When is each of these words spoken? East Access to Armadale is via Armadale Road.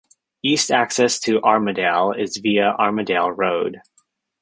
East 0.41 0.71
Access 0.71 1.19
to 1.19 1.39
Armadale 1.43 2.13
is 2.17 2.37
via 2.37 2.73
Armadale 2.79 3.29
Road. 3.37 3.81